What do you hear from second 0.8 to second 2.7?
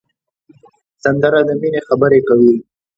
سندره د مینې خبرې کوي